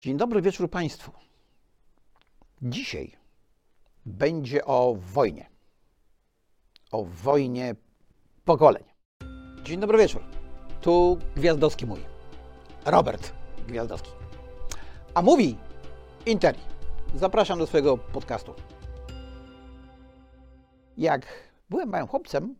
[0.00, 1.12] Dzień dobry wieczór Państwu.
[2.62, 3.16] Dzisiaj
[4.06, 5.50] będzie o wojnie.
[6.90, 7.74] O wojnie
[8.44, 8.84] pokoleń.
[9.62, 10.22] Dzień dobry wieczór.
[10.80, 12.00] Tu Gwiazdowski mój.
[12.84, 13.32] Robert
[13.68, 14.10] Gwiazdowski.
[15.14, 15.58] A mówi
[16.26, 16.60] Interi.
[17.14, 18.54] Zapraszam do swojego podcastu.
[20.96, 21.26] Jak
[21.70, 22.56] byłem małym chłopcem,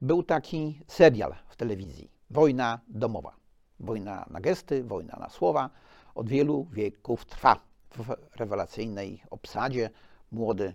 [0.00, 2.10] był taki serial w telewizji.
[2.30, 3.36] Wojna domowa.
[3.80, 5.70] Wojna na gesty, wojna na słowa
[6.14, 7.60] od wielu wieków trwa.
[7.90, 9.90] W rewelacyjnej obsadzie
[10.32, 10.74] młody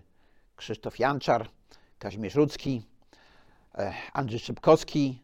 [0.56, 1.48] Krzysztof Janczar,
[1.98, 2.86] Kazimierz Rudzki,
[3.74, 5.22] e, Andrzej Szybkowski,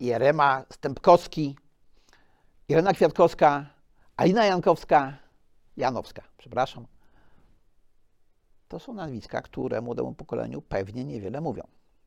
[0.00, 1.56] Jerema Stępkowski,
[2.68, 3.66] Irena Kwiatkowska,
[4.16, 5.18] Alina Jankowska,
[5.76, 6.86] Janowska, przepraszam.
[8.68, 11.62] To są nazwiska, które młodemu pokoleniu pewnie niewiele mówią.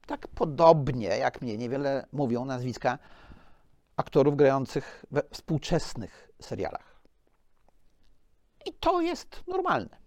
[0.08, 2.98] Tak podobnie jak mnie niewiele mówią nazwiska
[3.98, 6.89] aktorów grających we współczesnych serialach.
[8.66, 9.98] I to jest normalne.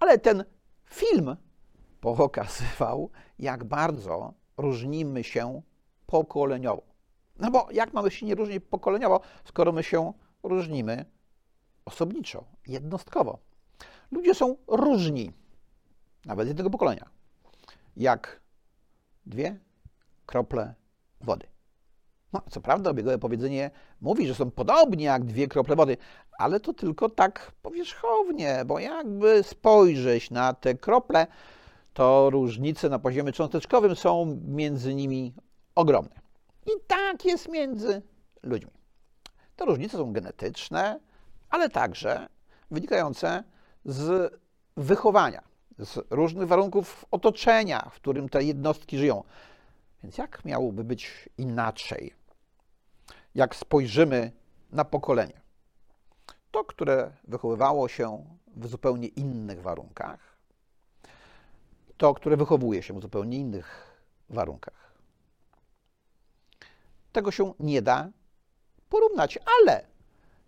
[0.00, 0.44] Ale ten
[0.90, 1.36] film
[2.00, 5.62] pokazywał, jak bardzo różnimy się
[6.06, 6.82] pokoleniowo.
[7.38, 11.04] No bo jak mamy się nie różnić pokoleniowo, skoro my się różnimy
[11.84, 13.38] osobniczo, jednostkowo.
[14.10, 15.32] Ludzie są różni,
[16.24, 17.10] nawet z jednego pokolenia,
[17.96, 18.40] jak
[19.26, 19.60] dwie
[20.26, 20.74] krople
[21.20, 21.46] wody.
[22.32, 25.96] No, co prawda, obiegowe powiedzenie mówi, że są podobni jak dwie krople wody,
[26.40, 31.26] ale to tylko tak powierzchownie, bo jakby spojrzeć na te krople,
[31.94, 35.34] to różnice na poziomie cząsteczkowym są między nimi
[35.74, 36.20] ogromne.
[36.66, 38.02] I tak jest między
[38.42, 38.70] ludźmi.
[39.56, 41.00] Te różnice są genetyczne,
[41.50, 42.28] ale także
[42.70, 43.44] wynikające
[43.84, 44.34] z
[44.76, 45.42] wychowania,
[45.78, 49.24] z różnych warunków otoczenia, w którym te jednostki żyją.
[50.02, 52.14] Więc jak miałoby być inaczej?
[53.34, 54.32] Jak spojrzymy
[54.72, 55.40] na pokolenie,
[56.50, 58.24] to, które wychowywało się
[58.56, 60.36] w zupełnie innych warunkach,
[61.96, 63.96] to, które wychowuje się w zupełnie innych
[64.30, 64.94] warunkach.
[67.12, 68.10] Tego się nie da
[68.88, 69.86] porównać, ale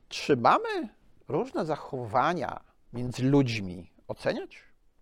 [0.08, 0.88] czy mamy
[1.28, 2.60] różne zachowania
[2.92, 4.58] między ludźmi oceniać?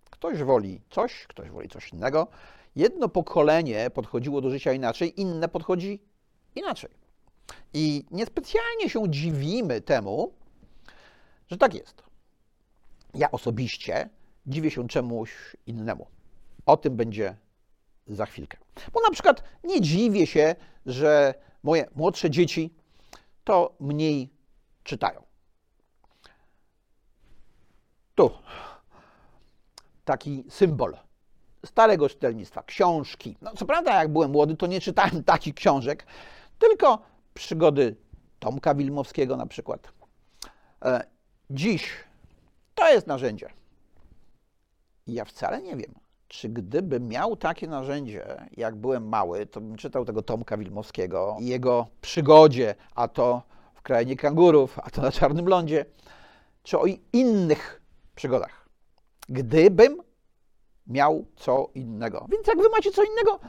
[0.09, 2.27] Ktoś woli coś, ktoś woli coś innego.
[2.75, 6.03] Jedno pokolenie podchodziło do życia inaczej, inne podchodzi
[6.55, 6.89] inaczej.
[7.73, 10.33] I niespecjalnie się dziwimy temu,
[11.51, 12.03] że tak jest.
[13.13, 14.09] Ja osobiście
[14.45, 16.07] dziwię się czemuś innemu.
[16.65, 17.35] O tym będzie
[18.07, 18.57] za chwilkę.
[18.93, 22.73] Bo na przykład nie dziwię się, że moje młodsze dzieci
[23.43, 24.29] to mniej
[24.83, 25.23] czytają.
[28.15, 28.31] Tu
[30.05, 30.97] taki symbol
[31.65, 33.37] starego czytelnictwa, książki.
[33.41, 36.05] No, co prawda, jak byłem młody, to nie czytałem takich książek,
[36.59, 37.01] tylko
[37.33, 37.95] przygody
[38.39, 39.93] Tomka Wilmowskiego na przykład.
[41.53, 41.91] Dziś
[42.75, 43.49] to jest narzędzie.
[45.07, 45.93] Ja wcale nie wiem,
[46.27, 51.45] czy gdybym miał takie narzędzie, jak byłem mały, to bym czytał tego Tomka Wilmowskiego i
[51.45, 53.41] jego przygodzie, a to
[53.73, 55.85] w krainie kangurów, a to na Czarnym Lądzie,
[56.63, 57.81] czy o innych
[58.15, 58.69] przygodach.
[59.29, 59.97] Gdybym
[60.87, 62.27] miał co innego.
[62.29, 63.39] Więc jak wy macie co innego,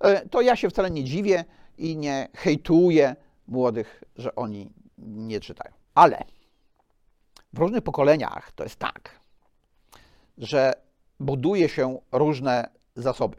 [0.00, 1.44] e, to ja się wcale nie dziwię
[1.78, 3.16] i nie hejtuję
[3.48, 5.74] młodych, że oni nie czytają.
[5.94, 6.24] Ale
[7.52, 9.20] w różnych pokoleniach to jest tak,
[10.38, 10.72] że
[11.20, 13.36] buduje się różne zasoby.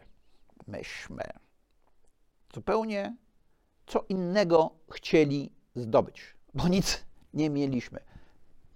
[0.68, 1.24] Myśmy
[2.53, 3.16] zupełnie
[3.85, 8.00] co innego chcieli zdobyć, bo nic nie mieliśmy.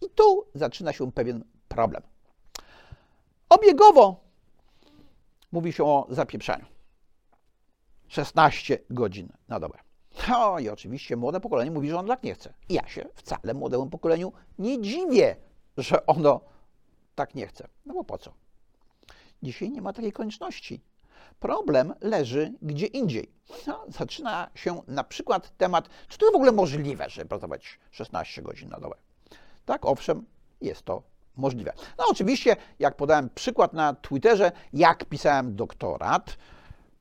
[0.01, 2.03] I tu zaczyna się pewien problem.
[3.49, 4.23] Obiegowo
[5.51, 6.65] mówi się o zapieprzaniu.
[8.07, 9.86] 16 godzin na dobę.
[10.29, 12.53] No i oczywiście młode pokolenie mówi, że on tak nie chce.
[12.69, 15.35] I ja się wcale młodemu pokoleniu nie dziwię,
[15.77, 16.41] że ono
[17.15, 17.67] tak nie chce.
[17.85, 18.33] No bo po co?
[19.43, 20.81] Dzisiaj nie ma takiej konieczności.
[21.39, 23.31] Problem leży gdzie indziej.
[23.67, 28.69] No, zaczyna się na przykład temat, czy to w ogóle możliwe, żeby pracować 16 godzin
[28.69, 28.95] na dobę.
[29.65, 30.25] Tak, owszem,
[30.61, 31.03] jest to
[31.35, 31.73] możliwe.
[31.97, 36.37] No oczywiście, jak podałem przykład na Twitterze, jak pisałem doktorat,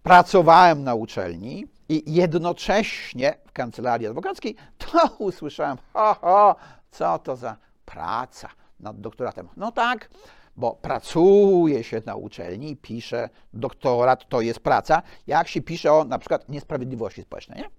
[0.02, 6.56] pracowałem na uczelni i jednocześnie w kancelarii adwokackiej, to usłyszałem, ho, ho,
[6.90, 8.48] co to za praca
[8.80, 9.48] nad doktoratem.
[9.56, 10.08] No tak,
[10.56, 16.18] bo pracuje się na uczelni pisze doktorat, to jest praca, jak się pisze o na
[16.18, 17.70] przykład niesprawiedliwości społecznej, nie?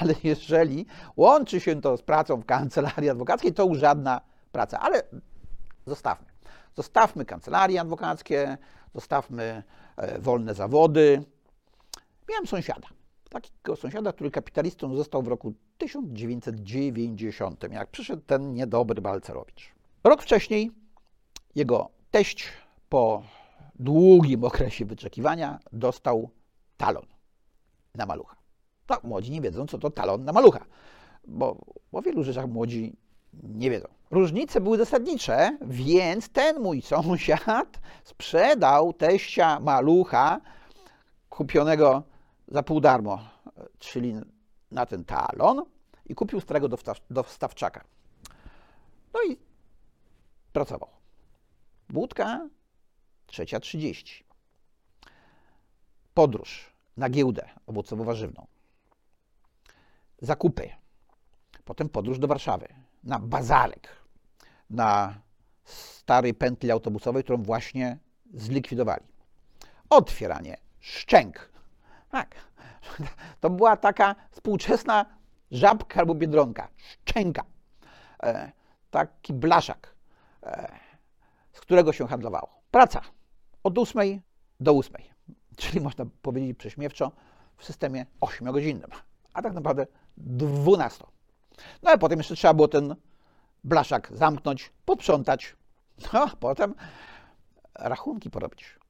[0.00, 0.86] Ale jeżeli
[1.16, 4.20] łączy się to z pracą w kancelarii adwokackiej, to już żadna
[4.52, 4.80] praca.
[4.80, 5.02] Ale
[5.86, 6.26] zostawmy.
[6.74, 8.58] Zostawmy kancelarie adwokackie,
[8.94, 9.62] zostawmy
[9.96, 11.24] e, wolne zawody.
[12.28, 12.88] Miałem sąsiada,
[13.32, 19.72] takiego sąsiada, który kapitalistą został w roku 1990, jak przyszedł ten niedobry Balcerowicz.
[20.04, 20.70] Rok wcześniej
[21.54, 22.48] jego teść
[22.88, 23.22] po
[23.74, 26.30] długim okresie wyczekiwania dostał
[26.76, 27.06] talon
[27.94, 28.36] na malucha.
[28.88, 30.64] No, młodzi nie wiedzą, co to talon na malucha,
[31.26, 31.56] bo
[31.92, 32.96] o wielu rzeczach młodzi
[33.42, 33.88] nie wiedzą.
[34.10, 40.40] Różnice były zasadnicze, więc ten mój sąsiad sprzedał teścia malucha
[41.28, 42.02] kupionego
[42.52, 43.18] za pół darmo,
[43.78, 44.14] czyli
[44.70, 45.64] na ten talon
[46.06, 46.68] i kupił starego
[47.10, 47.84] dostawczaka.
[49.14, 49.36] No i
[50.52, 50.88] pracował.
[51.88, 52.48] Budka
[53.26, 54.24] trzecia trzydzieści.
[56.14, 58.46] Podróż na giełdę owocowo-warzywną.
[60.18, 60.70] Zakupy.
[61.64, 62.68] Potem podróż do Warszawy
[63.04, 63.88] na bazarek,
[64.70, 65.20] na
[65.64, 67.98] starej pętli autobusowej, którą właśnie
[68.34, 69.04] zlikwidowali.
[69.90, 71.51] Otwieranie szczęk.
[72.12, 72.34] Tak.
[73.40, 75.06] To była taka współczesna
[75.50, 76.68] żabka albo biedronka.
[76.76, 77.44] Szczęka.
[78.22, 78.52] E,
[78.90, 79.94] taki blaszak,
[80.42, 80.78] e,
[81.52, 82.48] z którego się handlowało.
[82.70, 83.00] Praca
[83.62, 84.20] od 8
[84.60, 84.96] do 8,
[85.56, 87.12] czyli można powiedzieć prześmiewczo
[87.56, 88.90] w systemie 8-godzinnym,
[89.34, 89.86] a tak naprawdę
[90.16, 91.04] 12.
[91.82, 92.96] No a potem jeszcze trzeba było ten
[93.64, 95.56] blaszak zamknąć, posprzątać,
[96.12, 96.74] no a potem
[97.74, 98.81] rachunki porobić.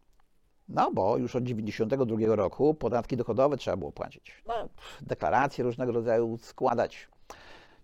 [0.69, 4.43] No bo już od 92 roku podatki dochodowe trzeba było płacić.
[4.47, 4.55] No,
[5.01, 7.09] deklaracje różnego rodzaju składać.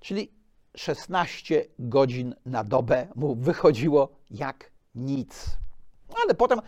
[0.00, 0.32] Czyli
[0.76, 5.46] 16 godzin na dobę mu wychodziło jak nic.
[6.24, 6.60] Ale potem,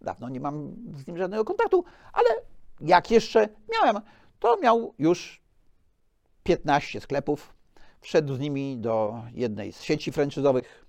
[0.00, 2.28] dawno nie mam z nim żadnego kontaktu, ale
[2.80, 4.02] jak jeszcze miałem,
[4.38, 5.42] to miał już
[6.42, 7.54] 15 sklepów,
[8.00, 10.86] wszedł z nimi do jednej z sieci franczyzowych.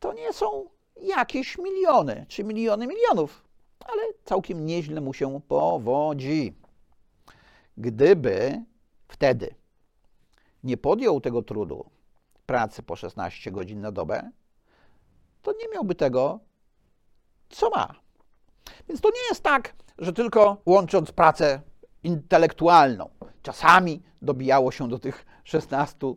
[0.00, 0.64] To nie są
[1.00, 3.47] jakieś miliony, czy miliony milionów,
[3.92, 6.54] ale całkiem nieźle mu się powodzi.
[7.76, 8.64] Gdyby
[9.08, 9.54] wtedy
[10.64, 11.90] nie podjął tego trudu
[12.46, 14.30] pracy po 16 godzin na dobę,
[15.42, 16.40] to nie miałby tego,
[17.48, 17.94] co ma.
[18.88, 21.60] Więc to nie jest tak, że tylko łącząc pracę
[22.02, 23.10] intelektualną,
[23.42, 26.14] czasami dobijało się do tych 16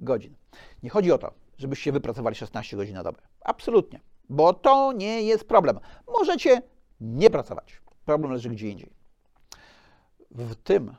[0.00, 0.34] godzin.
[0.82, 3.22] Nie chodzi o to, żebyście wypracowali 16 godzin na dobę.
[3.40, 5.80] Absolutnie, bo to nie jest problem.
[6.18, 6.62] Możecie
[7.02, 7.82] nie pracować.
[8.04, 8.92] Problem leży gdzie indziej.
[10.30, 10.96] W tym,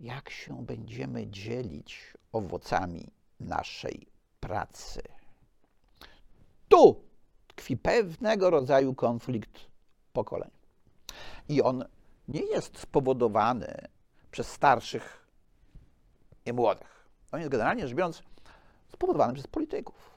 [0.00, 4.06] jak się będziemy dzielić owocami naszej
[4.40, 5.02] pracy.
[6.68, 7.04] Tu
[7.46, 9.66] tkwi pewnego rodzaju konflikt
[10.12, 10.50] pokoleń.
[11.48, 11.84] I on
[12.28, 13.74] nie jest spowodowany
[14.30, 15.28] przez starszych
[16.46, 17.08] i młodych.
[17.32, 18.22] On jest generalnie rzecz biorąc
[18.92, 20.10] spowodowany przez polityków.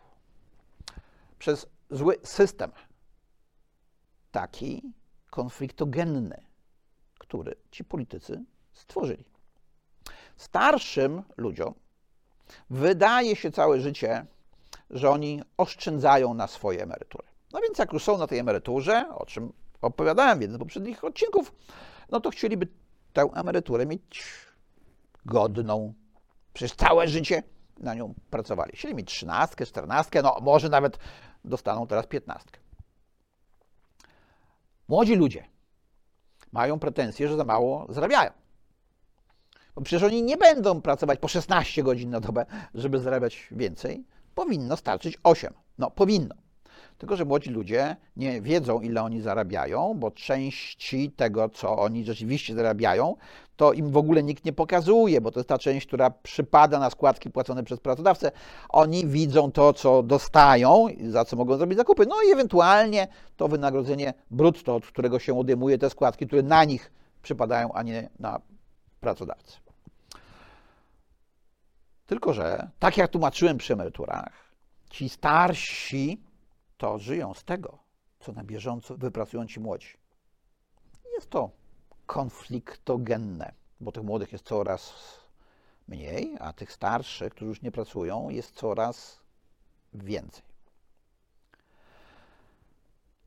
[1.39, 2.71] Przez zły system,
[4.31, 4.93] taki
[5.35, 6.43] konfliktogenny,
[7.19, 8.43] który ci politycy
[8.73, 9.25] stworzyli.
[10.37, 11.73] Starszym ludziom
[12.69, 14.25] wydaje się całe życie,
[14.89, 17.27] że oni oszczędzają na swoje emerytury.
[17.53, 21.03] No więc jak już są na tej emeryturze, o czym opowiadałem w jednym z poprzednich
[21.03, 21.53] odcinków,
[22.11, 22.67] no to chcieliby
[23.13, 24.25] tę emeryturę mieć
[25.25, 25.93] godną.
[26.53, 27.43] Przez całe życie
[27.79, 28.71] na nią pracowali.
[28.75, 30.97] Chcieli mieć trzynastkę, czternastkę, no może nawet
[31.45, 32.64] dostaną teraz piętnastkę.
[34.87, 35.43] Młodzi ludzie
[36.51, 38.31] mają pretensje, że za mało zarabiają.
[39.75, 44.05] Bo przecież oni nie będą pracować po 16 godzin na dobę, żeby zarabiać więcej.
[44.35, 45.53] Powinno starczyć 8.
[45.77, 46.35] No, powinno.
[46.97, 52.55] Tylko, że młodzi ludzie nie wiedzą, ile oni zarabiają, bo części tego, co oni rzeczywiście
[52.55, 53.15] zarabiają,
[53.55, 56.89] to im w ogóle nikt nie pokazuje, bo to jest ta część, która przypada na
[56.89, 58.31] składki płacone przez pracodawcę.
[58.69, 63.07] Oni widzą to, co dostają, za co mogą zrobić zakupy, no i ewentualnie
[63.37, 68.09] to wynagrodzenie brutto, od którego się odejmuje te składki, które na nich przypadają, a nie
[68.19, 68.41] na
[68.99, 69.57] pracodawcę.
[72.05, 74.53] Tylko, że tak jak tłumaczyłem przy emeryturach,
[74.89, 76.21] ci starsi
[76.77, 77.79] to żyją z tego,
[78.19, 79.97] co na bieżąco wypracują ci młodzi.
[81.15, 81.49] Jest to
[82.05, 84.93] konfliktogenne, bo tych młodych jest coraz
[85.87, 89.19] mniej, a tych starszych, którzy już nie pracują, jest coraz
[89.93, 90.43] więcej.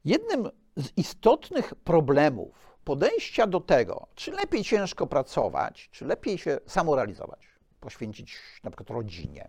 [0.04, 7.40] Jednym z istotnych problemów podejścia do tego, czy lepiej ciężko pracować, czy lepiej się samorealizować,
[7.80, 9.48] poświęcić na przykład rodzinie,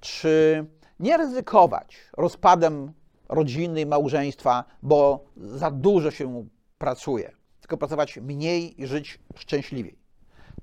[0.00, 0.66] czy
[1.00, 2.92] nie ryzykować rozpadem
[3.28, 6.46] rodziny i małżeństwa, bo za dużo się
[6.78, 7.32] pracuje,
[7.72, 9.98] tylko pracować mniej i żyć szczęśliwiej.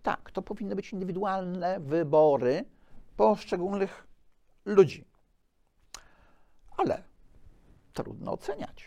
[0.01, 2.65] Tak, to powinny być indywidualne wybory
[3.17, 4.07] poszczególnych
[4.65, 5.05] ludzi.
[6.77, 7.03] Ale
[7.93, 8.85] trudno oceniać.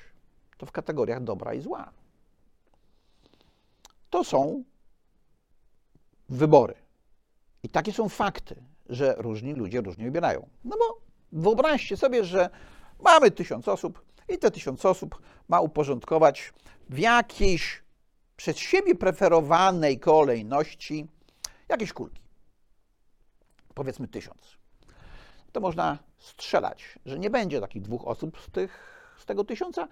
[0.59, 1.93] To w kategoriach dobra i zła.
[4.11, 4.65] To są
[6.29, 6.75] wybory.
[7.63, 10.49] I takie są fakty, że różni ludzie różnie wybierają.
[10.65, 11.01] No bo
[11.33, 12.51] wyobraźcie sobie, że
[13.05, 16.53] mamy tysiąc osób i te tysiąc osób ma uporządkować
[16.91, 17.83] w jakiejś
[18.37, 21.07] przez siebie preferowanej kolejności
[21.69, 22.23] jakieś kulki.
[23.75, 24.57] Powiedzmy tysiąc.
[25.53, 29.89] To można strzelać, że nie będzie takich dwóch osób z, tych, z tego tysiąca,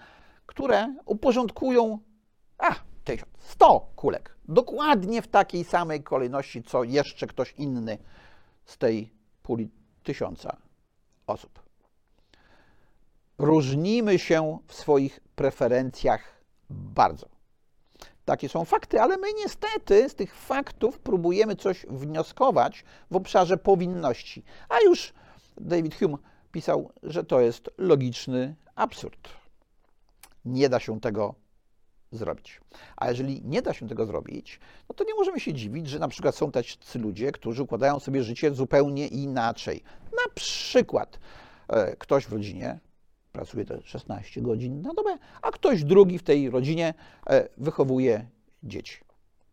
[0.46, 1.98] które uporządkują
[2.58, 4.36] a, tysiąc, sto kulek.
[4.48, 7.98] Dokładnie w takiej samej kolejności, co jeszcze ktoś inny
[8.64, 9.70] z tej puli
[10.02, 10.56] tysiąca
[11.26, 11.62] osób.
[13.38, 17.39] Różnimy się w swoich preferencjach bardzo.
[18.30, 24.42] Takie są fakty, ale my niestety z tych faktów próbujemy coś wnioskować w obszarze powinności.
[24.68, 25.12] A już
[25.56, 26.16] David Hume
[26.52, 29.28] pisał, że to jest logiczny absurd.
[30.44, 31.34] Nie da się tego
[32.12, 32.60] zrobić.
[32.96, 36.08] A jeżeli nie da się tego zrobić, no to nie możemy się dziwić, że na
[36.08, 39.82] przykład są tacy ludzie, którzy układają sobie życie zupełnie inaczej.
[40.12, 41.18] Na przykład
[41.68, 42.80] e, ktoś w rodzinie
[43.32, 46.94] pracuje te 16 godzin na dobę, a ktoś drugi w tej rodzinie
[47.26, 48.26] e, wychowuje
[48.62, 49.00] dzieci.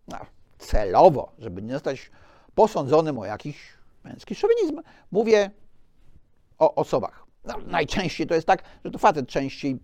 [0.08, 0.18] No,
[0.58, 2.12] celowo, żeby nie zostać
[2.56, 4.82] posądzonym o jakiś męski szowinizm,
[5.12, 5.52] mówię
[6.58, 7.26] o osobach.
[7.46, 9.80] No, najczęściej to jest tak, że to facet częściej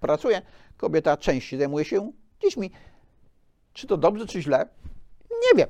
[0.00, 0.42] pracuje,
[0.76, 2.70] kobieta częściej zajmuje się dziećmi.
[3.72, 4.68] Czy to dobrze, czy źle?
[5.30, 5.68] Nie wiem.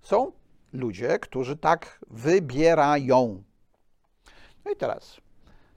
[0.00, 0.32] Są
[0.72, 3.42] ludzie, którzy tak wybierają.
[4.64, 5.20] No i teraz,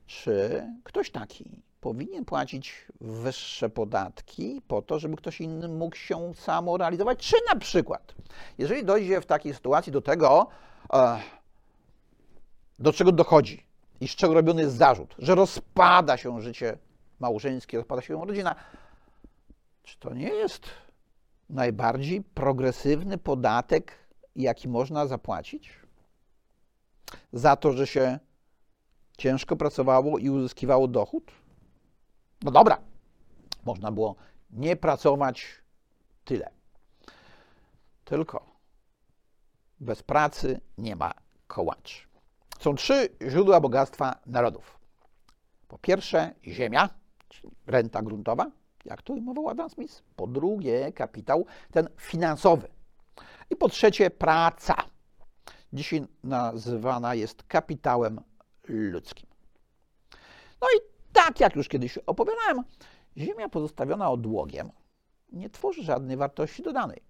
[0.05, 7.19] czy ktoś taki powinien płacić wyższe podatki po to, żeby ktoś inny mógł się samorealizować?
[7.19, 8.15] Czy na przykład,
[8.57, 10.47] jeżeli dojdzie w takiej sytuacji do tego,
[10.93, 11.19] e,
[12.79, 13.65] do czego dochodzi
[14.01, 16.77] i z czego robiony jest zarzut, że rozpada się życie
[17.19, 18.55] małżeńskie, rozpada się rodzina,
[19.83, 20.67] czy to nie jest
[21.49, 23.93] najbardziej progresywny podatek,
[24.35, 25.73] jaki można zapłacić?
[27.33, 28.19] Za to, że się
[29.21, 31.31] ciężko pracowało i uzyskiwało dochód?
[32.41, 32.77] No dobra,
[33.65, 34.15] można było
[34.49, 35.47] nie pracować
[36.25, 36.49] tyle.
[38.05, 38.45] Tylko
[39.79, 41.13] bez pracy nie ma
[41.47, 42.07] kołaczy.
[42.59, 44.79] Są trzy źródła bogactwa narodów.
[45.67, 46.89] Po pierwsze, ziemia,
[47.29, 48.51] czyli renta gruntowa,
[48.85, 50.03] jak to ujmował Adam Smith.
[50.15, 52.67] Po drugie, kapitał ten finansowy.
[53.49, 54.75] I po trzecie, praca.
[55.73, 58.21] Dzisiaj nazywana jest kapitałem
[58.67, 59.29] ludzkim.
[60.61, 60.81] No i
[61.13, 62.63] tak jak już kiedyś opowiadałem,
[63.17, 64.71] ziemia pozostawiona odłogiem
[65.31, 67.01] nie tworzy żadnej wartości dodanej.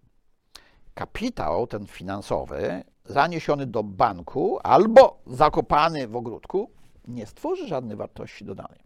[0.94, 6.72] Kapitał ten finansowy, zaniesiony do banku albo zakopany w ogródku,
[7.08, 8.80] nie stworzy żadnej wartości dodanej.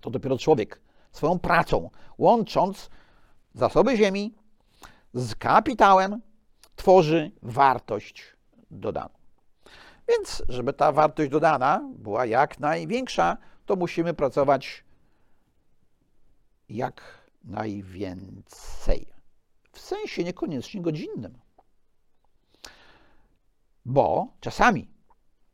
[0.00, 0.80] To dopiero człowiek
[1.12, 2.90] swoją pracą, łącząc
[3.54, 4.34] zasoby ziemi
[5.14, 6.20] z kapitałem,
[6.76, 8.36] tworzy wartość
[8.70, 9.14] dodaną.
[10.08, 13.36] Więc, żeby ta wartość dodana była jak największa,
[13.66, 14.84] to musimy pracować
[16.68, 17.02] jak
[17.44, 19.06] najwięcej.
[19.72, 21.38] W sensie niekoniecznie godzinnym.
[23.84, 24.88] Bo czasami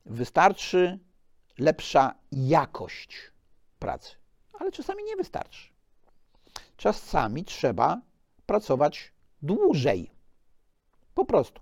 [0.07, 0.99] wystarczy
[1.59, 3.33] lepsza jakość
[3.79, 4.17] pracy,
[4.53, 5.69] ale czasami nie wystarczy.
[6.77, 8.01] Czasami trzeba
[8.47, 10.11] pracować dłużej.
[11.15, 11.61] Po prostu.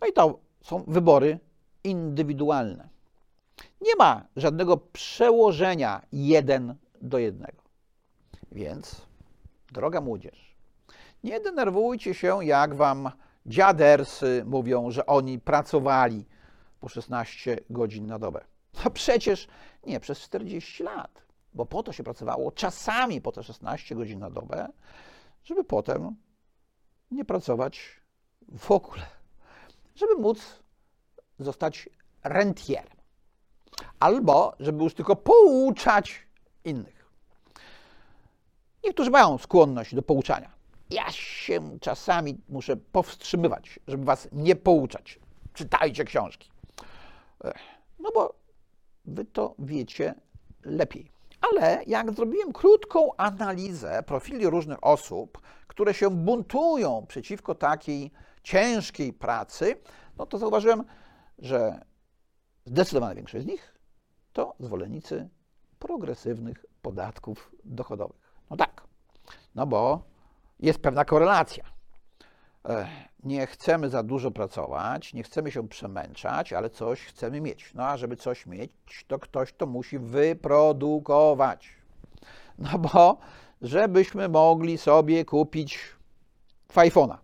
[0.00, 1.38] No i to są wybory
[1.84, 2.88] indywidualne.
[3.80, 7.62] Nie ma żadnego przełożenia jeden do jednego.
[8.52, 9.06] Więc,
[9.72, 10.56] droga młodzież,
[11.24, 13.10] nie denerwujcie się, jak wam
[13.46, 16.24] dziadersy mówią, że oni pracowali
[16.80, 18.44] po 16 godzin na dobę.
[18.84, 19.48] No przecież
[19.86, 21.22] nie przez 40 lat,
[21.54, 24.68] bo po to się pracowało czasami po te 16 godzin na dobę,
[25.44, 26.16] żeby potem
[27.10, 28.00] nie pracować
[28.58, 29.02] w ogóle,
[29.94, 30.62] żeby móc
[31.38, 31.88] zostać
[32.24, 32.98] rentierem
[34.00, 36.22] albo żeby już tylko pouczać
[36.64, 37.08] innych.
[38.84, 40.50] Niektórzy mają skłonność do pouczania.
[40.90, 45.18] Ja się czasami muszę powstrzymywać, żeby was nie pouczać.
[45.52, 46.50] Czytajcie książki.
[47.98, 48.34] No bo
[49.04, 50.14] wy to wiecie
[50.64, 51.10] lepiej.
[51.40, 58.10] Ale jak zrobiłem krótką analizę profili różnych osób, które się buntują przeciwko takiej
[58.42, 59.76] ciężkiej pracy,
[60.18, 60.84] no to zauważyłem,
[61.38, 61.80] że
[62.64, 63.74] zdecydowana większość z nich
[64.32, 65.28] to zwolennicy
[65.78, 68.42] progresywnych podatków dochodowych.
[68.50, 68.82] No tak,
[69.54, 70.02] no bo
[70.60, 71.64] jest pewna korelacja.
[73.22, 77.74] Nie chcemy za dużo pracować, nie chcemy się przemęczać, ale coś chcemy mieć.
[77.74, 78.72] No a żeby coś mieć,
[79.08, 81.68] to ktoś to musi wyprodukować.
[82.58, 83.18] No bo
[83.62, 85.78] żebyśmy mogli sobie kupić
[86.68, 87.16] iPhone'a,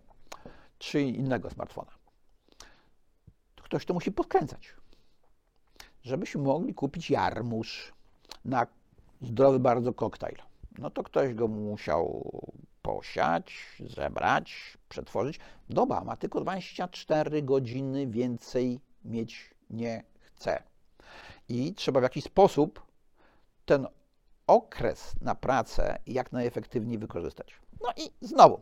[0.78, 1.90] czy innego smartfona.
[3.74, 4.74] Ktoś to musi podkręcać,
[6.02, 7.92] żebyśmy mogli kupić jarmuż
[8.44, 8.66] na
[9.22, 10.36] zdrowy bardzo koktajl.
[10.78, 12.30] No to ktoś go musiał
[12.82, 15.40] posiać, zebrać, przetworzyć.
[15.70, 20.62] Doba ma tylko 24 godziny, więcej mieć nie chce.
[21.48, 22.86] I trzeba w jakiś sposób
[23.64, 23.86] ten
[24.46, 27.60] okres na pracę jak najefektywniej wykorzystać.
[27.80, 28.60] No i znowu,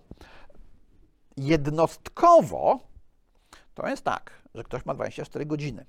[1.36, 2.91] jednostkowo
[3.74, 5.86] to jest tak, że ktoś ma 24 godziny,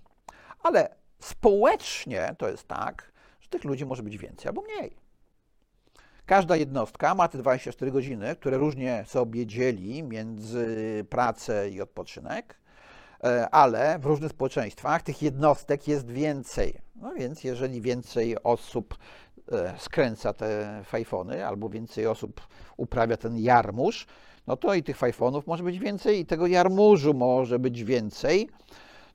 [0.64, 3.12] ale społecznie to jest tak,
[3.42, 5.04] że tych ludzi może być więcej albo mniej.
[6.26, 12.60] Każda jednostka ma te 24 godziny, które różnie sobie dzieli między pracę i odpoczynek,
[13.24, 16.80] e, ale w różnych społeczeństwach tych jednostek jest więcej.
[16.96, 18.98] No więc jeżeli więcej osób
[19.78, 22.48] skręca te fajfony, albo więcej osób
[22.78, 24.08] uprawia ten jarmuż,
[24.48, 28.50] no to i tych fajfonów może być więcej, i tego jarmużu może być więcej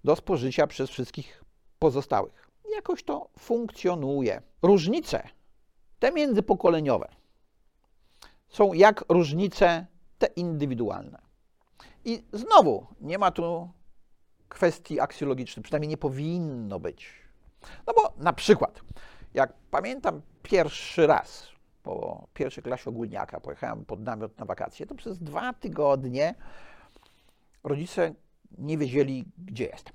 [0.05, 1.45] do spożycia przez wszystkich
[1.79, 2.49] pozostałych.
[2.75, 4.43] Jakoś to funkcjonuje.
[4.63, 5.29] Różnice
[5.99, 7.09] te międzypokoleniowe
[8.49, 9.87] są jak różnice
[10.19, 11.19] te indywidualne.
[12.05, 13.71] I znowu nie ma tu
[14.49, 17.11] kwestii aksjologicznych, przynajmniej nie powinno być.
[17.87, 18.81] No bo na przykład,
[19.35, 21.49] jak pamiętam pierwszy raz
[21.83, 26.35] po pierwszej klasie ogólniaka pojechałem pod namiot na wakacje, to przez dwa tygodnie
[27.65, 28.15] rodzice
[28.59, 29.95] nie wiedzieli, gdzie jestem.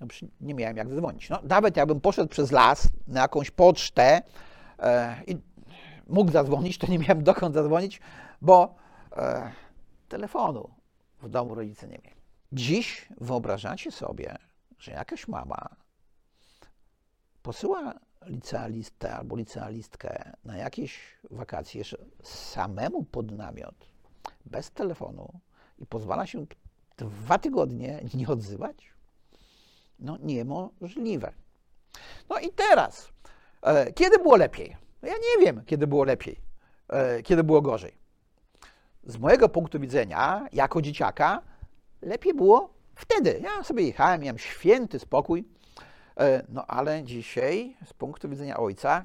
[0.00, 0.06] No,
[0.40, 1.30] nie miałem jak zadzwonić.
[1.30, 4.22] No, nawet jakbym poszedł przez las na jakąś pocztę
[4.78, 5.36] e, i
[6.06, 8.00] mógł zadzwonić, to nie miałem dokąd zadzwonić,
[8.42, 8.74] bo
[9.16, 9.52] e,
[10.08, 10.70] telefonu
[11.22, 12.20] w domu rodzice nie mieli.
[12.52, 14.36] Dziś wyobrażacie sobie,
[14.78, 15.68] że jakaś mama
[17.48, 17.94] posyła
[18.26, 21.82] licealistę albo licealistkę na jakieś wakacje
[22.22, 23.74] samemu pod namiot,
[24.46, 25.40] bez telefonu
[25.78, 26.46] i pozwala się
[26.96, 28.92] dwa tygodnie nie odzywać?
[29.98, 31.32] No niemożliwe.
[32.30, 33.08] No i teraz,
[33.62, 34.76] e, kiedy było lepiej?
[35.02, 36.40] No ja nie wiem, kiedy było lepiej,
[36.88, 37.98] e, kiedy było gorzej.
[39.04, 41.42] Z mojego punktu widzenia, jako dzieciaka,
[42.02, 43.40] lepiej było wtedy.
[43.42, 45.57] Ja sobie jechałem, miałem święty spokój,
[46.48, 49.04] no ale dzisiaj z punktu widzenia ojca,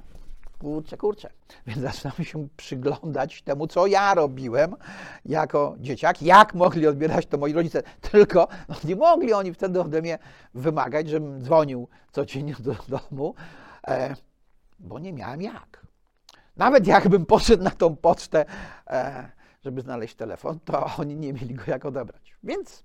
[0.63, 1.29] kurczę, kurczę,
[1.67, 4.75] więc zaczynamy się przyglądać temu, co ja robiłem
[5.25, 10.01] jako dzieciak, jak mogli odbierać to moi rodzice, tylko no, nie mogli oni wtedy ode
[10.01, 10.19] mnie
[10.53, 13.35] wymagać, żebym dzwonił codziennie do domu,
[13.87, 14.15] e,
[14.79, 15.83] bo nie miałem jak.
[16.57, 18.45] Nawet jakbym poszedł na tą pocztę,
[18.87, 19.29] e,
[19.63, 22.35] żeby znaleźć telefon, to oni nie mieli go jak odebrać.
[22.43, 22.83] Więc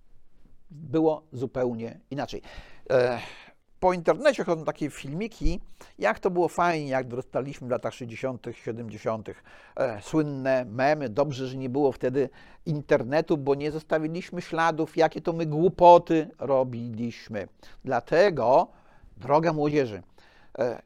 [0.71, 2.43] było zupełnie inaczej.
[2.91, 3.19] E,
[3.81, 5.61] po internecie chodzą takie filmiki,
[5.99, 9.29] jak to było fajnie, jak dostaliśmy w latach 60., 70.
[9.77, 11.09] E, słynne memy.
[11.09, 12.29] Dobrze, że nie było wtedy
[12.67, 17.49] internetu, bo nie zostawiliśmy śladów, jakie to my głupoty robiliśmy.
[17.85, 18.69] Dlatego,
[19.17, 20.03] droga młodzieży,
[20.59, 20.83] e,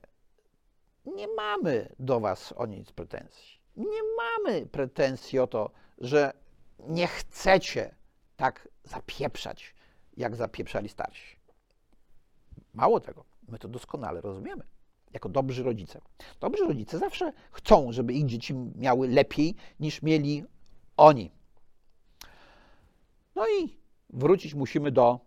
[1.07, 3.61] nie mamy do Was o nic pretensji.
[3.77, 6.33] Nie mamy pretensji o to, że
[6.79, 7.95] nie chcecie
[8.37, 9.75] tak zapieprzać,
[10.17, 11.42] jak zapieprzali starsi.
[12.75, 14.65] Mało tego, my to doskonale rozumiemy.
[15.13, 16.01] Jako dobrzy rodzice.
[16.41, 20.45] Dobrzy rodzice zawsze chcą, żeby ich dzieci miały lepiej niż mieli
[20.97, 21.33] oni.
[23.35, 23.77] No i
[24.11, 25.21] wrócić musimy do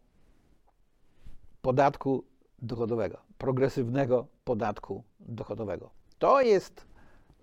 [1.61, 2.23] podatku
[2.59, 5.89] dochodowego, progresywnego podatku dochodowego.
[6.19, 6.85] To jest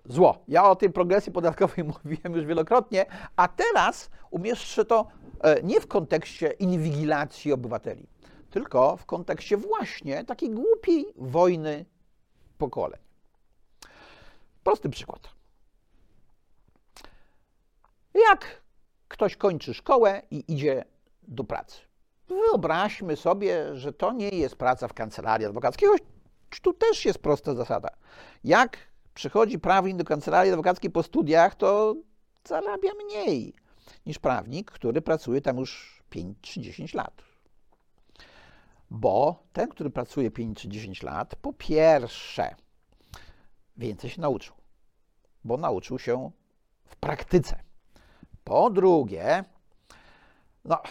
[0.04, 0.38] zło.
[0.48, 5.06] Ja o tej progresji podatkowej mówiłem już wielokrotnie, a teraz umieszczę to
[5.40, 8.06] e, nie w kontekście inwigilacji obywateli
[8.52, 11.84] tylko w kontekście właśnie takiej głupiej wojny
[12.58, 13.00] pokoleń.
[14.64, 15.28] Prosty przykład.
[18.28, 18.62] Jak
[19.08, 20.84] ktoś kończy szkołę i idzie
[21.22, 21.80] do pracy.
[22.28, 26.02] Wyobraźmy sobie, że to nie jest praca w kancelarii adwokackiej, choć
[26.62, 27.88] tu też jest prosta zasada.
[28.44, 28.78] Jak
[29.14, 31.94] przychodzi prawnik do kancelarii adwokackiej po studiach, to
[32.48, 33.54] zarabia mniej
[34.06, 37.31] niż prawnik, który pracuje tam już 5 czy 10 lat.
[38.94, 42.54] Bo ten, który pracuje 5 czy 10 lat, po pierwsze,
[43.76, 44.54] więcej się nauczył,
[45.44, 46.30] bo nauczył się
[46.84, 47.62] w praktyce.
[48.44, 49.44] Po drugie,
[50.64, 50.82] no,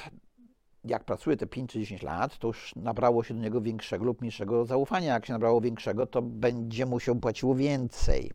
[0.83, 4.21] jak pracuje te 5 czy 10 lat, to już nabrało się do niego większego lub
[4.21, 5.13] mniejszego zaufania.
[5.13, 8.31] Jak się nabrało większego, to będzie mu się płaciło więcej.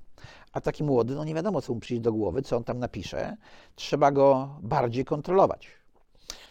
[0.53, 3.37] A taki młody, no nie wiadomo, co mu przyjdzie do głowy, co on tam napisze.
[3.75, 5.69] Trzeba go bardziej kontrolować.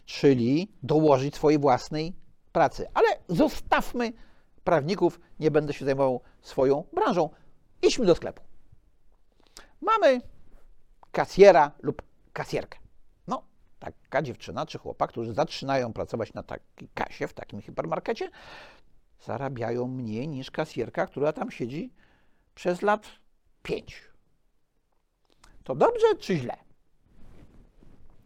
[0.05, 2.24] Czyli dołożyć swojej własnej
[2.55, 2.87] pracy.
[2.93, 4.13] Ale zostawmy
[4.63, 7.29] prawników, nie będę się zajmował swoją branżą.
[7.81, 8.43] Idźmy do sklepu.
[9.81, 10.21] Mamy
[11.11, 12.01] kasjera lub
[12.33, 12.79] kasjerkę.
[13.27, 13.43] No,
[13.79, 18.29] taka dziewczyna czy chłopak, którzy zaczynają pracować na takiej kasie w takim hipermarkecie,
[19.21, 21.93] zarabiają mniej niż kasjerka, która tam siedzi
[22.55, 23.07] przez lat
[23.63, 24.01] pięć.
[25.63, 26.57] To dobrze czy źle?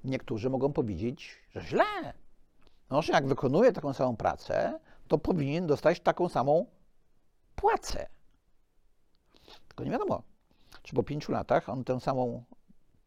[0.03, 2.13] Niektórzy mogą powiedzieć, że źle.
[2.89, 6.65] No, że jak wykonuje taką samą pracę, to powinien dostać taką samą
[7.56, 8.08] płacę.
[9.67, 10.23] Tylko nie wiadomo,
[10.84, 12.43] czy po pięciu latach on tę samą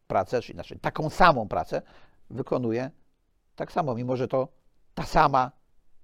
[0.07, 1.81] pracę, czy inaczej taką samą pracę
[2.29, 2.91] wykonuje
[3.55, 4.47] tak samo, mimo że to
[4.93, 5.51] ta sama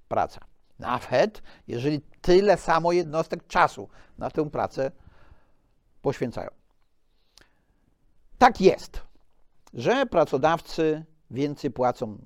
[0.07, 0.41] praca.
[0.79, 4.91] Nawet jeżeli tyle samo jednostek czasu na tę pracę
[6.01, 6.49] poświęcają.
[8.37, 9.03] Tak jest,
[9.73, 12.17] że pracodawcy więcej płacą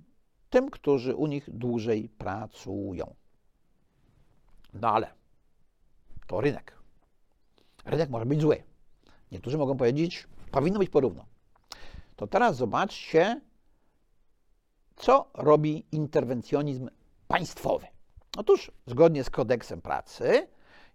[0.53, 3.15] tym, którzy u nich dłużej pracują.
[4.73, 5.13] No ale
[6.27, 6.77] to rynek.
[7.85, 8.63] Rynek może być zły.
[9.31, 11.25] Niektórzy mogą powiedzieć, powinno być porówno.
[12.15, 13.41] To teraz zobaczcie,
[14.95, 16.89] co robi interwencjonizm
[17.27, 17.87] państwowy.
[18.37, 20.47] Otóż, zgodnie z kodeksem pracy,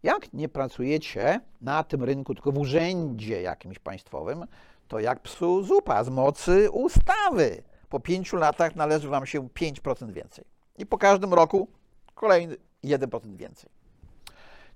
[0.03, 4.47] jak nie pracujecie na tym rynku, tylko w urzędzie jakimś państwowym,
[4.88, 7.62] to jak psu zupa z mocy ustawy.
[7.88, 10.44] Po pięciu latach należy Wam się 5% więcej.
[10.79, 11.68] I po każdym roku
[12.14, 13.70] kolejny 1% więcej.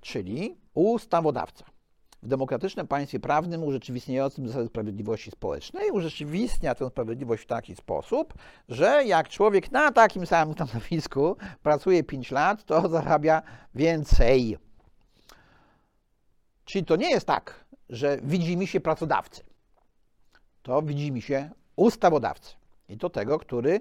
[0.01, 1.64] Czyli ustawodawca
[2.22, 8.35] w demokratycznym państwie prawnym urzeczywistniającym zasady sprawiedliwości społecznej urzeczywistnia tę sprawiedliwość w taki sposób,
[8.68, 13.42] że jak człowiek na takim samym stanowisku pracuje 5 lat, to zarabia
[13.75, 14.59] więcej.
[16.64, 19.44] Czyli to nie jest tak, że widzi mi się pracodawcy.
[20.62, 22.62] To widzi mi się ustawodawcy.
[22.92, 23.81] I to tego, który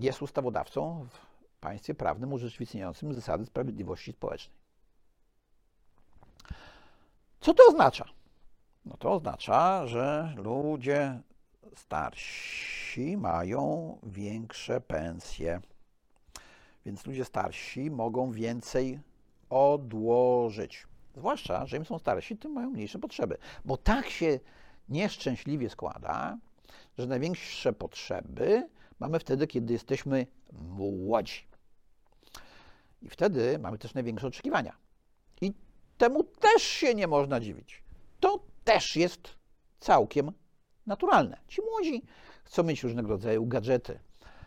[0.00, 4.56] jest ustawodawcą w państwie prawnym urzeczywistniającym zasady sprawiedliwości społecznej.
[7.40, 8.04] Co to oznacza?
[8.84, 11.20] No to oznacza, że ludzie
[11.74, 15.60] starsi mają większe pensje.
[16.86, 19.00] Więc ludzie starsi mogą więcej
[19.50, 20.86] odłożyć.
[21.16, 23.38] Zwłaszcza, że im są starsi, tym mają mniejsze potrzeby.
[23.64, 24.40] Bo tak się
[24.88, 26.38] nieszczęśliwie składa,
[26.98, 28.68] że największe potrzeby
[29.00, 31.46] mamy wtedy, kiedy jesteśmy młodzi.
[33.02, 34.76] I wtedy mamy też największe oczekiwania.
[35.40, 35.52] I
[35.98, 37.82] temu też się nie można dziwić.
[38.20, 39.28] To też jest
[39.80, 40.32] całkiem
[40.86, 41.38] naturalne.
[41.48, 42.02] Ci młodzi
[42.44, 44.00] chcą mieć różnego rodzaju gadżety.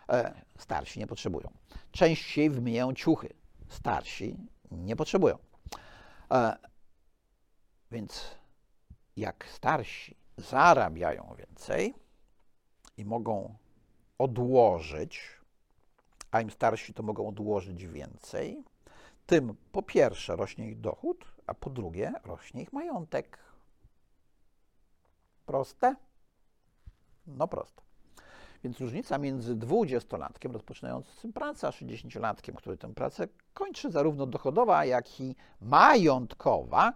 [0.10, 1.52] E, starsi nie potrzebują.
[1.92, 3.34] Częściej wymieniają ciuchy.
[3.68, 4.38] Starsi
[4.72, 5.38] nie potrzebują.
[6.32, 6.58] E,
[7.92, 8.36] więc
[9.16, 11.94] jak starsi zarabiają więcej
[13.00, 13.56] i mogą
[14.18, 15.22] odłożyć,
[16.32, 18.64] a im starsi to mogą odłożyć więcej,
[19.26, 23.40] tym po pierwsze rośnie ich dochód, a po drugie rośnie ich majątek.
[25.46, 25.96] Proste?
[27.28, 27.82] No proste.
[28.64, 35.20] Więc różnica między dwudziestolatkiem rozpoczynającym pracę, a 60-latkiem, który tę pracę kończy, zarówno dochodowa, jak
[35.20, 36.94] i majątkowa,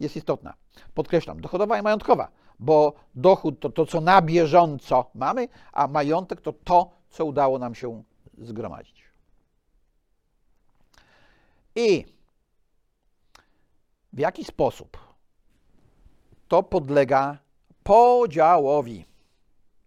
[0.00, 0.54] jest istotna.
[0.94, 6.52] Podkreślam, dochodowa i majątkowa, bo dochód to to, co na bieżąco mamy, a majątek to
[6.52, 8.02] to, co udało nam się
[8.38, 9.04] zgromadzić.
[11.74, 12.04] I
[14.12, 14.98] w jaki sposób
[16.48, 17.38] to podlega
[17.82, 19.04] podziałowi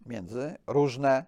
[0.06, 1.26] między różne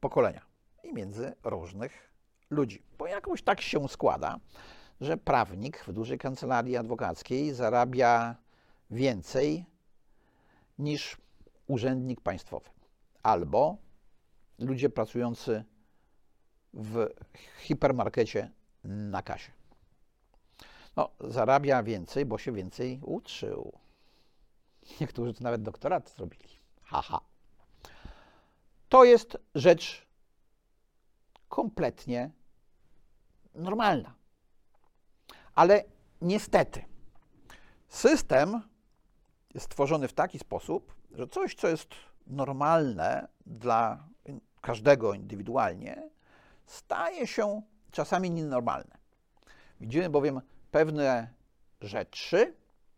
[0.00, 0.42] pokolenia
[0.84, 2.12] i między różnych
[2.50, 2.82] ludzi.
[2.98, 4.38] Bo jakoś tak się składa,
[5.00, 8.36] że prawnik w dużej kancelarii adwokackiej zarabia
[8.90, 9.66] więcej
[10.78, 11.16] niż
[11.66, 12.70] urzędnik państwowy
[13.22, 13.76] albo
[14.58, 15.64] ludzie pracujący
[16.74, 17.08] w
[17.58, 18.50] hipermarkecie
[18.84, 19.52] na kasie.
[20.96, 23.72] No, zarabia więcej, bo się więcej uczył.
[25.00, 26.48] Niektórzy to nawet doktorat zrobili.
[26.82, 27.20] Haha.
[28.88, 30.06] To jest rzecz
[31.48, 32.30] kompletnie
[33.54, 34.14] normalna.
[35.54, 35.84] Ale
[36.20, 36.84] niestety,
[37.88, 38.62] system
[39.58, 41.88] stworzony w taki sposób, że coś, co jest
[42.26, 44.08] normalne dla
[44.60, 46.10] każdego indywidualnie,
[46.66, 48.98] staje się czasami nienormalne.
[49.80, 51.28] Widzimy bowiem pewne
[51.80, 52.54] rzeczy,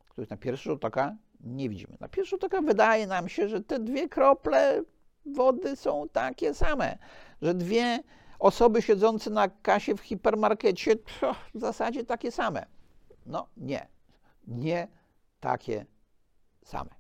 [0.08, 1.96] których na pierwszy rzut oka nie widzimy.
[2.00, 4.82] Na pierwszy rzut oka wydaje nam się, że te dwie krople
[5.26, 6.98] wody są takie same,
[7.42, 8.02] że dwie
[8.38, 12.66] osoby siedzące na kasie w hipermarkecie to w zasadzie takie same.
[13.26, 13.88] No nie,
[14.46, 14.88] nie
[15.40, 15.86] takie
[16.64, 16.90] same.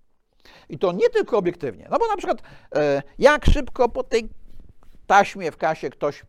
[0.68, 1.88] I to nie tylko obiektywnie.
[1.90, 2.42] No bo na przykład,
[2.74, 4.28] e, jak szybko po tej
[5.06, 6.22] taśmie w kasie ktoś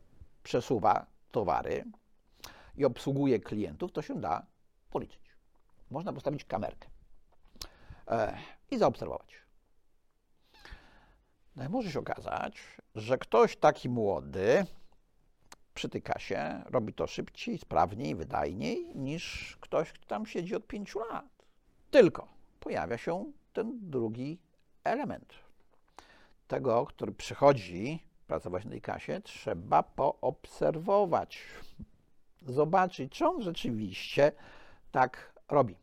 [0.43, 1.85] przesuwa towary,
[2.77, 4.45] i obsługuje klientów, to się da
[4.89, 5.35] policzyć.
[5.89, 6.89] Można postawić kamerkę
[8.07, 8.37] e,
[8.71, 9.45] i zaobserwować.
[11.55, 12.61] No i może się okazać,
[12.95, 14.65] że ktoś taki młody
[15.73, 21.45] przytyka się, robi to szybciej, sprawniej, wydajniej niż ktoś, kto tam siedzi od pięciu lat.
[21.91, 22.34] Tylko
[22.65, 24.39] pojawia się ten drugi
[24.83, 25.33] element.
[26.47, 31.41] Tego, który przychodzi pracować na tej kasie, trzeba poobserwować,
[32.47, 34.31] zobaczyć, czy on rzeczywiście
[34.91, 35.75] tak robi.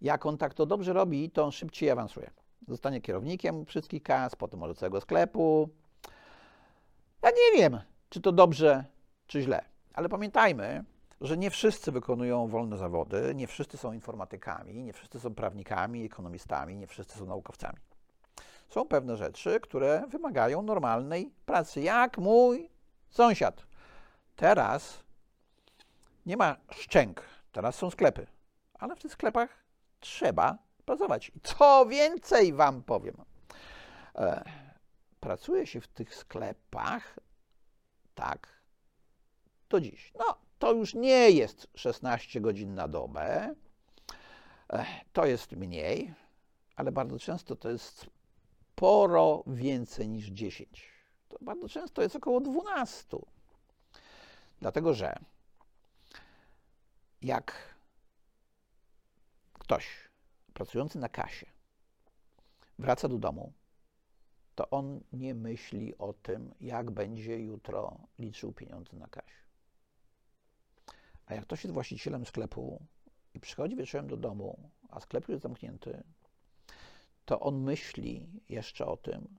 [0.00, 2.30] Jak on tak to dobrze robi, to on szybciej awansuje.
[2.68, 5.68] Zostanie kierownikiem wszystkich kas, potem może całego sklepu.
[7.22, 8.84] Ja nie wiem, czy to dobrze,
[9.26, 10.84] czy źle, ale pamiętajmy,
[11.20, 16.76] że nie wszyscy wykonują wolne zawody, nie wszyscy są informatykami, nie wszyscy są prawnikami, ekonomistami,
[16.76, 17.78] nie wszyscy są naukowcami.
[18.68, 22.70] Są pewne rzeczy, które wymagają normalnej pracy, jak mój
[23.10, 23.66] sąsiad.
[24.36, 25.04] Teraz
[26.26, 28.26] nie ma szczęk, teraz są sklepy,
[28.74, 29.64] ale w tych sklepach
[30.00, 31.28] trzeba pracować.
[31.28, 33.14] I co więcej Wam powiem,
[34.14, 34.44] e,
[35.20, 37.18] pracuje się w tych sklepach
[38.14, 38.48] tak
[39.68, 40.12] do dziś.
[40.18, 43.54] No, to już nie jest 16 godzin na dobę,
[45.12, 46.14] to jest mniej,
[46.76, 48.06] ale bardzo często to jest
[48.72, 50.90] sporo więcej niż 10.
[51.28, 53.16] To bardzo często jest około 12.
[54.60, 55.16] Dlatego, że
[57.22, 57.74] jak
[59.52, 60.08] ktoś
[60.54, 61.46] pracujący na kasie
[62.78, 63.52] wraca do domu,
[64.54, 69.49] to on nie myśli o tym, jak będzie jutro liczył pieniądze na kasie.
[71.30, 72.82] A jak ktoś jest właścicielem sklepu
[73.34, 76.02] i przychodzi wieczorem do domu, a sklep już jest zamknięty,
[77.24, 79.38] to on myśli jeszcze o tym,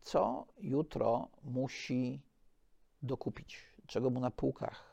[0.00, 2.20] co jutro musi
[3.02, 4.84] dokupić, czego mu na półkach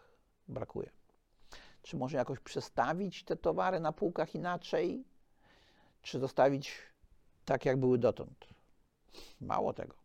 [0.48, 0.90] brakuje.
[1.82, 5.04] Czy może jakoś przestawić te towary na półkach inaczej,
[6.02, 6.72] czy zostawić
[7.46, 8.48] tak, jak były dotąd.
[9.42, 9.96] Mało tego.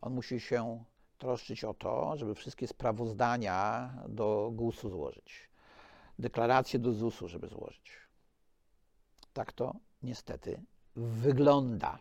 [0.00, 0.84] On musi się
[1.18, 5.50] troszczyć o to, żeby wszystkie sprawozdania do GUS-u złożyć,
[6.18, 7.92] deklaracje do ZUS-u, żeby złożyć.
[9.32, 10.62] Tak to niestety
[10.96, 11.98] wygląda.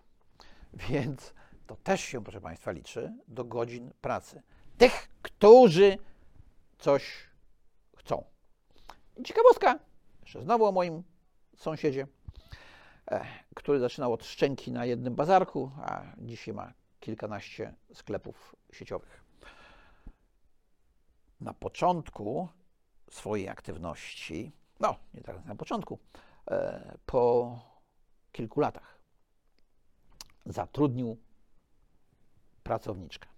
[0.73, 1.33] Więc
[1.67, 4.41] to też się, proszę Państwa, liczy do godzin pracy.
[4.77, 5.97] Tych, którzy
[6.79, 7.29] coś
[7.97, 8.23] chcą.
[9.25, 9.79] Ciekawostka,
[10.21, 11.03] jeszcze znowu o moim
[11.55, 12.07] sąsiedzie,
[13.11, 19.23] e, który zaczynał od szczęki na jednym bazarku, a dzisiaj ma kilkanaście sklepów sieciowych.
[21.41, 22.49] Na początku
[23.09, 25.99] swojej aktywności, no nie tak na początku,
[26.51, 27.59] e, po
[28.31, 28.97] kilku latach
[30.45, 31.17] zatrudnił
[32.63, 33.29] pracowniczkę.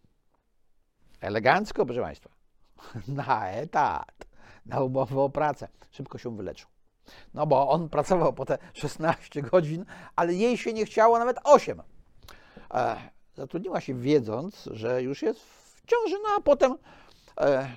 [1.21, 2.30] Elegancko, proszę Państwa,
[3.08, 4.26] na etat,
[4.65, 5.67] na umowę o pracę.
[5.91, 6.69] Szybko się wyleczył.
[7.34, 11.82] No bo on pracował po te 16 godzin, ale jej się nie chciało nawet 8.
[13.36, 16.78] Zatrudniła się wiedząc, że już jest w ciąży, no a potem
[17.39, 17.69] e,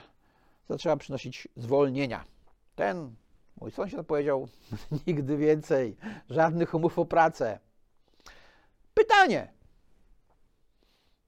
[0.69, 2.25] zaczęła przynosić zwolnienia.
[2.77, 3.15] Ten
[3.61, 4.49] mój sąsiad powiedział,
[5.07, 5.97] nigdy więcej,
[6.31, 7.59] żadnych umów o pracę.
[8.95, 9.53] Pytanie,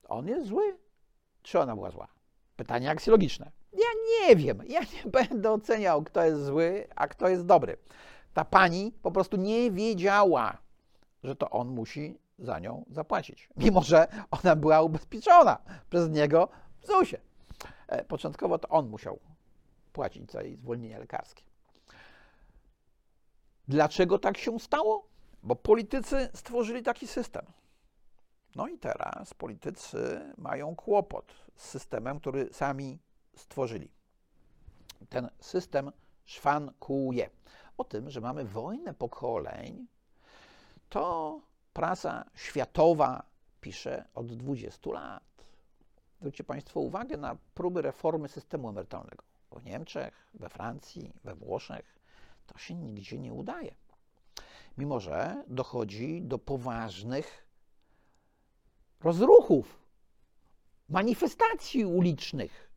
[0.09, 0.79] on jest zły,
[1.43, 2.09] czy ona była zła?
[2.57, 3.51] Pytanie aksjologiczne.
[3.73, 7.77] Ja nie wiem, ja nie będę oceniał, kto jest zły, a kto jest dobry.
[8.35, 10.59] Ta pani po prostu nie wiedziała,
[11.25, 15.59] że to on musi za nią zapłacić, mimo że ona była ubezpieczona
[15.90, 16.48] przez niego
[16.81, 17.20] w ZUS-ie.
[17.88, 19.18] E, początkowo to on musiał
[19.92, 21.42] płacić za jej zwolnienie lekarskie.
[23.68, 25.09] Dlaczego tak się stało?
[25.42, 27.46] Bo politycy stworzyli taki system.
[28.57, 32.98] No i teraz politycy mają kłopot z systemem, który sami
[33.37, 33.90] stworzyli.
[35.09, 35.92] Ten system
[36.24, 37.31] szwankuje.
[37.76, 39.87] O tym, że mamy wojnę pokoleń,
[40.88, 41.40] to
[41.81, 43.23] prasa światowa
[43.61, 45.45] pisze od 20 lat.
[46.19, 49.25] Zwróćcie Państwo uwagę na próby reformy systemu emerytalnego.
[49.53, 51.99] W Niemczech, we Francji, we Włoszech
[52.47, 53.75] to się nigdzie nie udaje.
[54.79, 57.47] Mimo, że dochodzi do poważnych
[59.01, 59.83] rozruchów,
[60.88, 62.71] manifestacji ulicznych.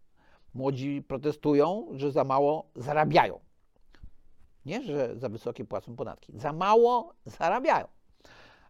[0.53, 3.39] Młodzi protestują, że za mało zarabiają.
[4.65, 6.33] Nie, że za wysokie płacą podatki.
[6.35, 7.87] Za mało zarabiają.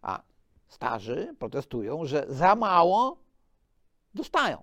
[0.04, 0.22] A
[0.68, 3.16] starzy protestują, że za mało
[4.14, 4.62] dostają.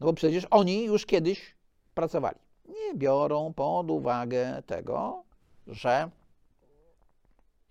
[0.00, 1.56] No bo przecież oni już kiedyś
[1.94, 2.38] pracowali.
[2.68, 5.24] Nie biorą pod uwagę tego,
[5.66, 6.10] że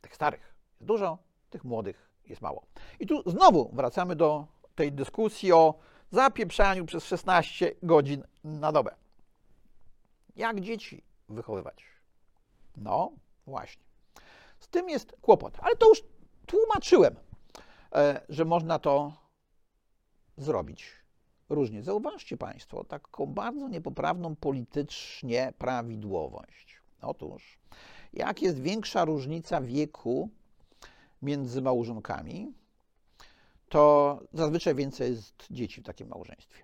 [0.02, 1.18] tych starych jest dużo,
[1.50, 2.66] tych młodych jest mało.
[3.00, 5.74] I tu znowu wracamy do tej dyskusji o
[6.12, 8.96] zapieprzaniu przez 16 godzin na dobę.
[10.36, 11.84] Jak dzieci wychowywać?
[12.78, 13.12] No,
[13.48, 13.84] właśnie.
[14.60, 16.04] Z tym jest kłopot, ale to już
[16.52, 17.16] tłumaczyłem,
[17.96, 19.14] e, że można to
[20.38, 20.86] zrobić
[21.50, 21.84] różnie.
[21.84, 26.82] Zauważcie Państwo taką bardzo niepoprawną politycznie prawidłowość.
[27.02, 27.60] Otóż,
[28.14, 30.30] jak jest większa różnica wieku
[31.22, 32.54] między małżonkami,
[33.70, 36.64] to zazwyczaj więcej jest dzieci w takim małżeństwie.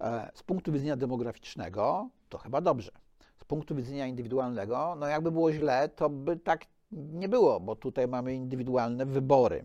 [0.00, 2.92] E, z punktu widzenia demograficznego to chyba dobrze.
[3.36, 8.08] Z punktu widzenia indywidualnego, no jakby było źle, to by tak nie było, bo tutaj
[8.08, 9.64] mamy indywidualne wybory.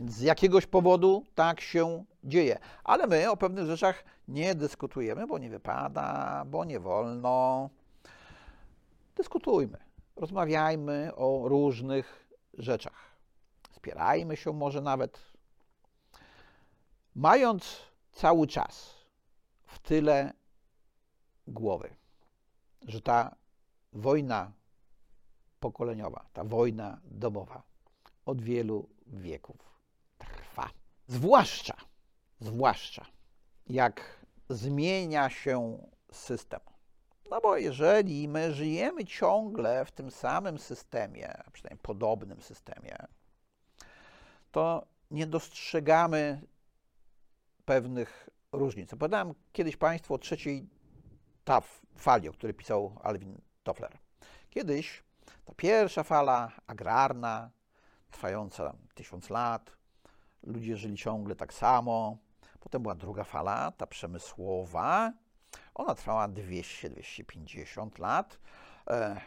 [0.00, 2.58] Więc z jakiegoś powodu tak się dzieje.
[2.84, 7.70] Ale my o pewnych rzeczach nie dyskutujemy, bo nie wypada, bo nie wolno.
[9.16, 9.78] Dyskutujmy,
[10.16, 13.16] rozmawiajmy o różnych rzeczach.
[13.70, 15.18] Spierajmy się może nawet.
[17.14, 17.78] Mając
[18.12, 18.94] cały czas
[19.66, 20.32] w tyle
[21.46, 21.90] głowy,
[22.82, 23.36] że ta
[23.92, 24.52] wojna
[25.60, 27.62] pokoleniowa, ta wojna domowa
[28.26, 29.80] od wielu wieków
[30.18, 30.70] trwa.
[31.06, 31.76] Zwłaszcza,
[32.40, 33.06] zwłaszcza
[33.66, 35.78] jak zmienia się
[36.12, 36.60] system.
[37.30, 42.96] No bo jeżeli my żyjemy ciągle w tym samym systemie, przynajmniej podobnym systemie,
[44.50, 46.40] to nie dostrzegamy
[47.64, 48.92] pewnych różnic.
[48.92, 50.66] Opowiadałem kiedyś Państwu o trzeciej
[51.44, 53.98] taf fali, o której pisał Alvin Toffler.
[54.50, 55.02] Kiedyś
[55.46, 57.50] ta pierwsza fala agrarna,
[58.10, 59.76] trwająca tysiąc lat,
[60.42, 62.16] ludzie żyli ciągle tak samo.
[62.60, 65.12] Potem była druga fala, ta przemysłowa.
[65.74, 68.38] Ona trwała 200-250 lat.
[68.90, 69.20] E,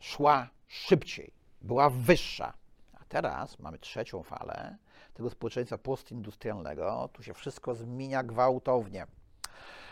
[0.00, 2.52] szła szybciej, była wyższa.
[2.92, 4.76] A teraz mamy trzecią falę
[5.14, 7.08] tego społeczeństwa postindustrialnego.
[7.12, 9.06] Tu się wszystko zmienia gwałtownie.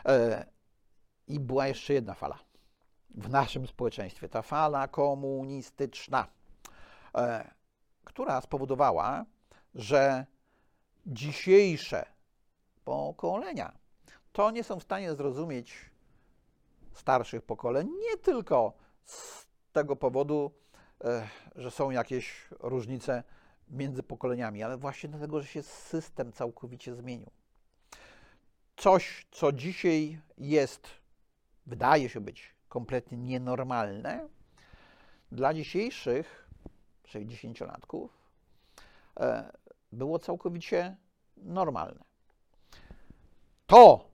[0.07, 0.47] E,
[1.29, 2.39] I była jeszcze jedna fala
[3.15, 6.27] w naszym społeczeństwie, ta fala komunistyczna,
[7.15, 7.51] e,
[8.05, 9.25] która spowodowała,
[9.75, 10.27] że
[11.07, 12.07] dzisiejsze
[12.85, 13.73] pokolenia
[14.33, 15.91] to nie są w stanie zrozumieć
[16.93, 18.73] starszych pokoleń, nie tylko
[19.05, 20.51] z tego powodu,
[21.05, 23.25] e, że są jakieś różnice
[23.69, 27.31] między pokoleniami, ale właśnie dlatego, że się system całkowicie zmienił.
[28.77, 30.89] Coś, co dzisiaj jest,
[31.67, 34.29] wydaje się być kompletnie nienormalne,
[35.33, 36.49] dla dzisiejszych
[37.05, 38.09] 60-latków
[39.21, 39.53] e,
[39.93, 40.97] było całkowicie
[41.37, 42.05] normalne.
[43.67, 44.09] To,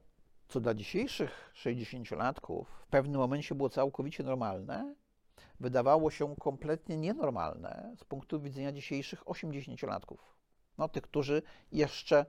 [0.49, 4.95] co dla dzisiejszych 60-latków w pewnym momencie było całkowicie normalne,
[5.61, 10.19] wydawało się kompletnie nienormalne z punktu widzenia dzisiejszych 80-latków.
[10.79, 11.43] No, tych, którzy
[11.73, 12.27] jeszcze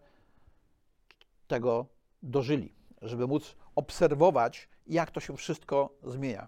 [1.48, 1.86] tego
[2.24, 6.48] dożyli, żeby móc obserwować, jak to się wszystko zmienia.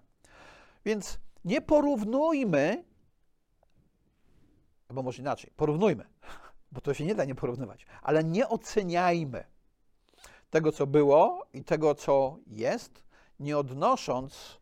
[0.84, 2.84] Więc nie porównujmy,
[4.88, 6.04] albo może inaczej, porównujmy,
[6.72, 9.44] bo to się nie da nie porównywać, ale nie oceniajmy
[10.50, 13.02] tego, co było i tego, co jest,
[13.40, 14.58] nie odnosząc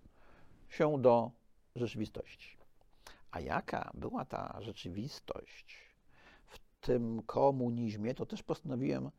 [0.68, 1.30] się do
[1.76, 2.56] rzeczywistości.
[3.30, 5.76] A jaka była ta rzeczywistość
[6.46, 9.10] w tym komunizmie, to też postanowiłem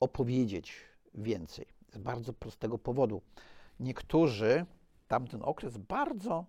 [0.00, 0.74] opowiedzieć
[1.14, 1.77] więcej.
[1.98, 3.22] Bardzo prostego powodu.
[3.80, 4.66] Niektórzy
[5.08, 6.46] tamten okres bardzo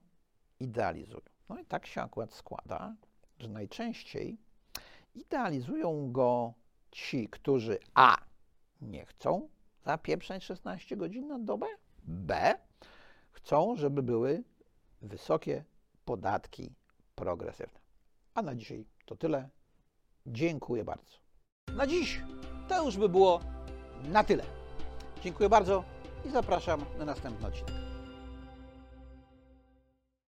[0.60, 1.22] idealizują.
[1.50, 2.96] No i tak się akurat składa,
[3.40, 4.38] że najczęściej
[5.16, 6.54] idealizują go
[6.92, 8.18] ci, którzy A
[8.82, 9.50] nie chcą
[9.86, 11.68] zapieprzać 16 godzin na dobę,
[12.04, 12.56] B
[13.32, 14.44] chcą, żeby były
[15.02, 15.64] wysokie
[16.06, 16.74] podatki
[17.16, 17.80] progresywne.
[18.34, 19.50] A na dzisiaj to tyle.
[20.28, 21.18] Dziękuję bardzo.
[21.76, 22.22] Na dziś
[22.68, 23.40] to już by było
[24.04, 24.59] na tyle.
[25.24, 25.84] Dziękuję bardzo
[26.26, 27.89] i zapraszam na następny odcinek.